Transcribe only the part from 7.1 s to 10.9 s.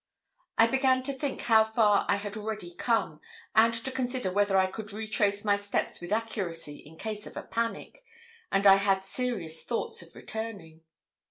of a panic, and I had serious thoughts of returning.